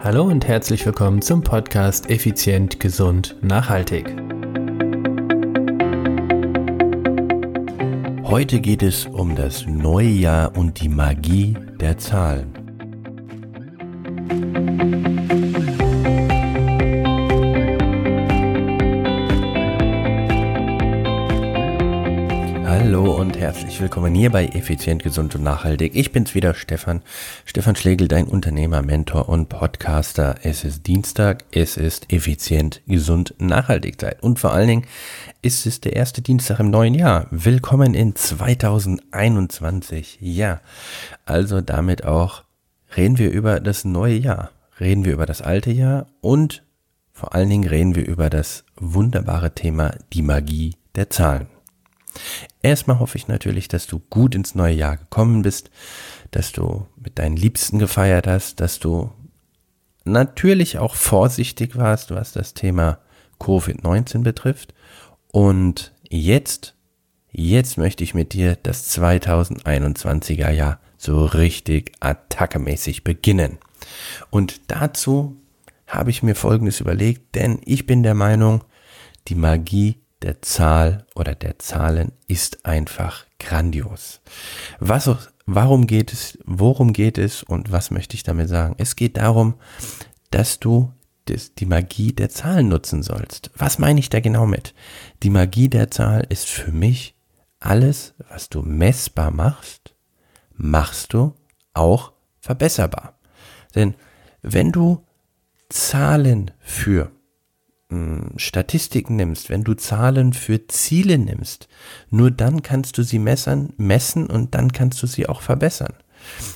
[0.00, 4.06] Hallo und herzlich willkommen zum Podcast Effizient, Gesund, Nachhaltig.
[8.22, 12.54] Heute geht es um das neue Jahr und die Magie der Zahlen.
[23.58, 25.96] Herzlich willkommen hier bei Effizient, Gesund und Nachhaltig.
[25.96, 27.02] Ich bin's wieder, Stefan.
[27.44, 30.36] Stefan Schlegel, dein Unternehmer, Mentor und Podcaster.
[30.44, 34.22] Es ist Dienstag, es ist Effizient, Gesund, Nachhaltig Zeit.
[34.22, 34.86] Und vor allen Dingen
[35.42, 37.26] ist es der erste Dienstag im neuen Jahr.
[37.32, 40.18] Willkommen in 2021.
[40.20, 40.60] Ja,
[41.26, 42.44] also damit auch
[42.96, 44.52] reden wir über das neue Jahr.
[44.78, 46.62] Reden wir über das alte Jahr und
[47.12, 51.48] vor allen Dingen reden wir über das wunderbare Thema die Magie der Zahlen.
[52.62, 55.70] Erstmal hoffe ich natürlich, dass du gut ins neue Jahr gekommen bist,
[56.30, 59.10] dass du mit deinen Liebsten gefeiert hast, dass du
[60.04, 62.98] natürlich auch vorsichtig warst, was das Thema
[63.40, 64.74] Covid-19 betrifft.
[65.30, 66.74] Und jetzt,
[67.30, 73.58] jetzt möchte ich mit dir das 2021er Jahr so richtig attackemäßig beginnen.
[74.30, 75.36] Und dazu
[75.86, 78.64] habe ich mir Folgendes überlegt, denn ich bin der Meinung,
[79.28, 84.20] die Magie der Zahl oder der Zahlen ist einfach grandios.
[84.80, 85.10] Was,
[85.46, 88.74] warum geht es, worum geht es und was möchte ich damit sagen?
[88.78, 89.54] Es geht darum,
[90.30, 90.92] dass du
[91.58, 93.50] die Magie der Zahlen nutzen sollst.
[93.54, 94.74] Was meine ich da genau mit?
[95.22, 97.14] Die Magie der Zahl ist für mich
[97.60, 99.94] alles, was du messbar machst,
[100.54, 101.34] machst du
[101.74, 103.18] auch verbesserbar.
[103.74, 103.94] Denn
[104.42, 105.04] wenn du
[105.68, 107.10] Zahlen für
[108.36, 111.68] Statistiken nimmst, wenn du Zahlen für Ziele nimmst,
[112.10, 115.94] nur dann kannst du sie messern, messen und dann kannst du sie auch verbessern.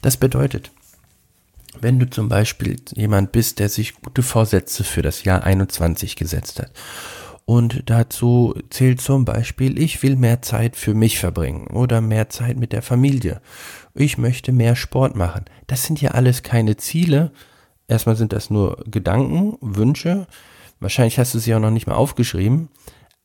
[0.00, 0.70] Das bedeutet,
[1.80, 6.60] wenn du zum Beispiel jemand bist, der sich gute Vorsätze für das Jahr 21 gesetzt
[6.60, 6.72] hat
[7.48, 12.58] und dazu zählt zum Beispiel, ich will mehr Zeit für mich verbringen oder mehr Zeit
[12.58, 13.40] mit der Familie.
[13.94, 15.46] Ich möchte mehr Sport machen.
[15.66, 17.32] Das sind ja alles keine Ziele.
[17.86, 20.26] Erstmal sind das nur Gedanken, Wünsche,
[20.80, 22.68] Wahrscheinlich hast du sie auch noch nicht mal aufgeschrieben.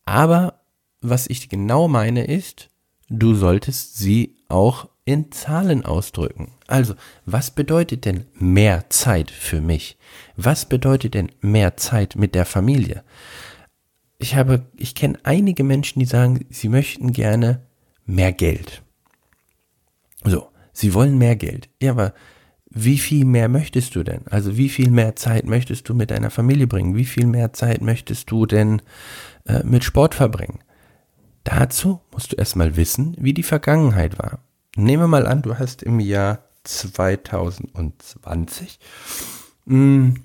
[0.05, 0.59] Aber
[1.01, 2.69] was ich genau meine ist,
[3.09, 6.53] du solltest sie auch in Zahlen ausdrücken.
[6.67, 9.97] Also, was bedeutet denn mehr Zeit für mich?
[10.37, 13.03] Was bedeutet denn mehr Zeit mit der Familie?
[14.17, 17.61] Ich habe, ich kenne einige Menschen, die sagen, sie möchten gerne
[18.05, 18.81] mehr Geld.
[20.23, 21.69] So, sie wollen mehr Geld.
[21.81, 22.13] Ja, aber
[22.73, 24.21] wie viel mehr möchtest du denn?
[24.29, 26.95] Also wie viel mehr Zeit möchtest du mit deiner Familie bringen?
[26.95, 28.81] Wie viel mehr Zeit möchtest du denn
[29.45, 30.59] äh, mit Sport verbringen?
[31.43, 34.39] Dazu musst du erstmal wissen, wie die Vergangenheit war.
[34.75, 38.79] Nehmen wir mal an, du hast im Jahr 2020,
[39.65, 40.15] mh, hm,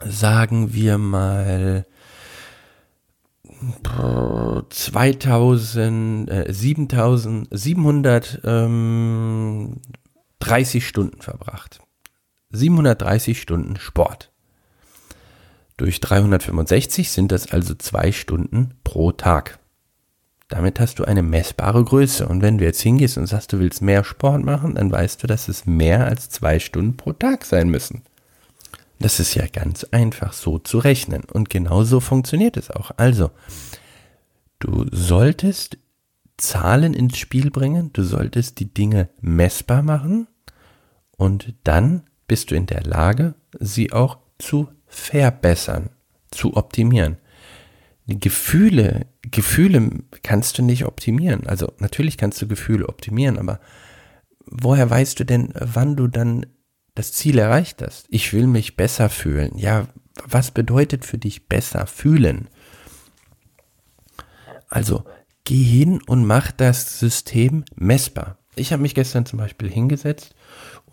[0.00, 1.84] sagen wir mal,
[4.70, 9.80] 2000, äh, 7700 ähm,
[10.40, 11.80] 30 Stunden verbracht.
[12.50, 14.30] 730 Stunden Sport.
[15.76, 19.58] Durch 365 sind das also zwei Stunden pro Tag.
[20.48, 22.26] Damit hast du eine messbare Größe.
[22.26, 25.26] Und wenn du jetzt hingehst und sagst, du willst mehr Sport machen, dann weißt du,
[25.26, 28.02] dass es mehr als zwei Stunden pro Tag sein müssen.
[28.98, 31.22] Das ist ja ganz einfach so zu rechnen.
[31.24, 32.90] Und genau so funktioniert es auch.
[32.96, 33.30] Also,
[34.58, 35.78] du solltest
[36.38, 40.28] Zahlen ins Spiel bringen, du solltest die Dinge messbar machen
[41.16, 45.90] und dann bist du in der Lage, sie auch zu verbessern,
[46.30, 47.18] zu optimieren.
[48.06, 49.90] Gefühle, Gefühle
[50.22, 51.46] kannst du nicht optimieren.
[51.46, 53.60] Also natürlich kannst du Gefühle optimieren, aber
[54.46, 56.46] woher weißt du denn, wann du dann
[56.94, 58.06] das Ziel erreicht hast?
[58.08, 59.58] Ich will mich besser fühlen.
[59.58, 59.88] Ja,
[60.24, 62.48] was bedeutet für dich besser fühlen?
[64.68, 65.04] Also
[65.48, 68.36] geh hin und mach das System messbar.
[68.54, 70.34] Ich habe mich gestern zum Beispiel hingesetzt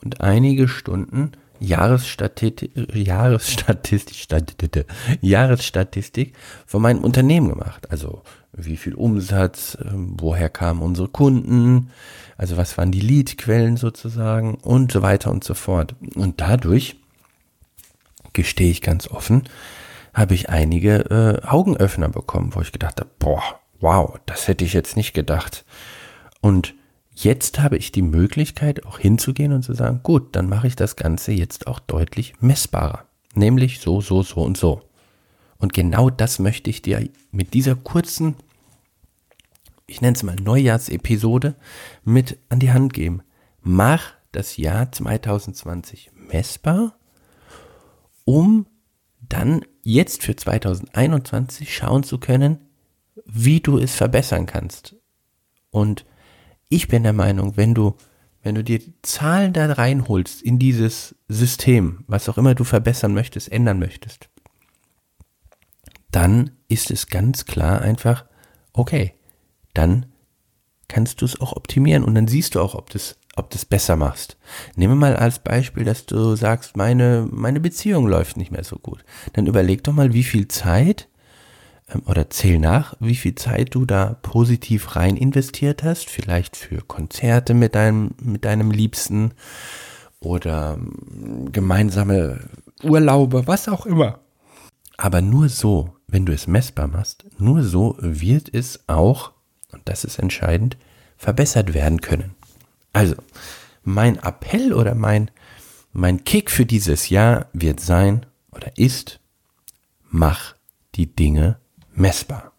[0.01, 4.85] und einige Stunden Jahresstatistik, Jahresstatistik,
[5.19, 6.35] Jahresstatistik
[6.66, 7.91] von meinem Unternehmen gemacht.
[7.91, 8.22] Also
[8.53, 11.90] wie viel Umsatz, ähm, woher kamen unsere Kunden,
[12.37, 15.96] also was waren die Leadquellen sozusagen und so weiter und so fort.
[16.16, 16.96] Und dadurch,
[18.31, 19.43] gestehe ich ganz offen,
[20.13, 23.43] habe ich einige äh, Augenöffner bekommen, wo ich gedacht habe, boah,
[23.85, 25.64] wow, das hätte ich jetzt nicht gedacht.
[26.41, 26.73] Und
[27.14, 30.96] jetzt habe ich die Möglichkeit, auch hinzugehen und zu sagen, gut, dann mache ich das
[30.96, 33.05] Ganze jetzt auch deutlich messbarer.
[33.35, 34.82] Nämlich so, so, so und so.
[35.59, 38.35] Und genau das möchte ich dir mit dieser kurzen,
[39.85, 41.53] ich nenne es mal Neujahrsepisode,
[42.03, 43.22] mit an die Hand geben.
[43.61, 46.97] Mach das Jahr 2020 messbar
[48.26, 48.66] um
[49.22, 52.58] dann jetzt für 2021 schauen zu können,
[53.25, 54.95] wie du es verbessern kannst.
[55.72, 56.05] Und
[56.69, 57.95] ich bin der Meinung, wenn du,
[58.43, 63.51] wenn du dir Zahlen da reinholst in dieses System, was auch immer du verbessern möchtest,
[63.51, 64.29] ändern möchtest,
[66.11, 68.25] dann ist es ganz klar einfach,
[68.73, 69.13] okay,
[69.73, 70.05] dann
[70.87, 73.95] kannst du es auch optimieren und dann siehst du auch, ob das, ob das besser
[73.95, 74.37] machst.
[74.75, 78.78] Nehmen wir mal als Beispiel, dass du sagst, meine, meine Beziehung läuft nicht mehr so
[78.78, 79.03] gut.
[79.33, 81.09] Dann überleg doch mal, wie viel Zeit
[82.05, 87.53] oder zähl nach, wie viel Zeit du da positiv rein investiert hast, vielleicht für Konzerte
[87.53, 89.34] mit deinem, mit deinem Liebsten
[90.20, 92.49] oder ähm, gemeinsame
[92.84, 94.20] Urlaube, was auch immer.
[94.97, 99.34] Aber nur so, wenn du es messbar machst, nur so wird es auch,
[99.72, 100.78] und das ist entscheidend,
[101.17, 102.35] verbessert werden können.
[102.93, 103.16] Also,
[103.84, 105.29] mein Appell oder mein,
[105.91, 109.20] mein Kick für dieses Jahr wird sein oder ist,
[110.09, 110.55] mach
[110.96, 111.58] die Dinge
[111.95, 112.51] messbar.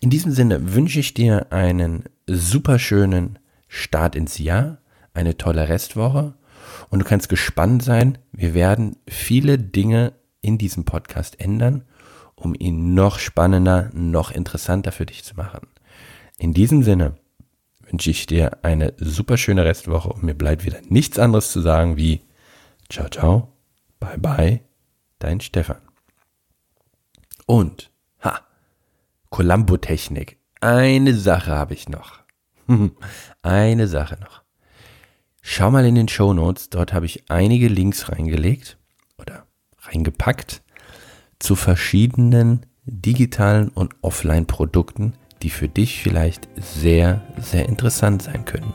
[0.00, 4.78] In diesem Sinne wünsche ich dir einen super schönen Start ins Jahr,
[5.12, 6.34] eine tolle Restwoche
[6.90, 8.18] und du kannst gespannt sein.
[8.32, 11.84] Wir werden viele Dinge in diesem Podcast ändern,
[12.34, 15.66] um ihn noch spannender, noch interessanter für dich zu machen.
[16.38, 17.16] In diesem Sinne
[17.80, 21.96] wünsche ich dir eine super schöne Restwoche und mir bleibt wieder nichts anderes zu sagen
[21.96, 22.22] wie
[22.88, 23.52] ciao ciao,
[24.00, 24.60] bye bye,
[25.18, 25.78] dein Stefan.
[27.46, 27.90] Und
[29.34, 30.38] Columbo-Technik.
[30.60, 32.20] Eine Sache habe ich noch.
[33.42, 34.44] Eine Sache noch.
[35.42, 38.78] Schau mal in den Show Notes, dort habe ich einige Links reingelegt
[39.18, 39.48] oder
[39.80, 40.62] reingepackt
[41.40, 48.72] zu verschiedenen digitalen und Offline-Produkten, die für dich vielleicht sehr, sehr interessant sein können.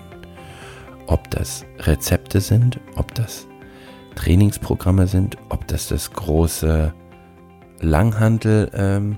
[1.08, 3.48] Ob das Rezepte sind, ob das
[4.16, 6.94] Trainingsprogramme sind, ob das das große
[7.80, 9.18] Langhandel ähm,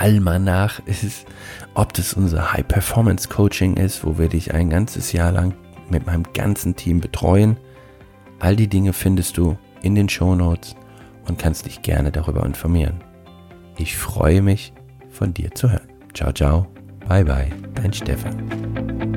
[0.00, 1.26] Almanach ist,
[1.74, 5.54] ob das unser High-Performance-Coaching ist, wo wir dich ein ganzes Jahr lang
[5.90, 7.56] mit meinem ganzen Team betreuen.
[8.38, 10.76] All die Dinge findest du in den Show Notes
[11.26, 13.02] und kannst dich gerne darüber informieren.
[13.76, 14.72] Ich freue mich,
[15.10, 15.88] von dir zu hören.
[16.14, 16.66] Ciao, ciao,
[17.08, 19.07] bye bye, dein Stefan.